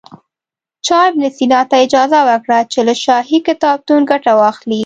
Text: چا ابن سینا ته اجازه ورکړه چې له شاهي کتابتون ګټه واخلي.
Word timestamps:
چا 0.85 0.95
ابن 1.09 1.23
سینا 1.37 1.61
ته 1.69 1.75
اجازه 1.85 2.19
ورکړه 2.27 2.59
چې 2.71 2.79
له 2.87 2.93
شاهي 3.03 3.39
کتابتون 3.47 4.01
ګټه 4.11 4.31
واخلي. 4.41 4.79